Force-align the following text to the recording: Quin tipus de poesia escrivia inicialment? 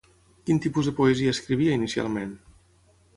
Quin 0.49 0.61
tipus 0.65 0.87
de 0.89 0.93
poesia 0.99 1.33
escrivia 1.37 1.75
inicialment? 1.81 2.33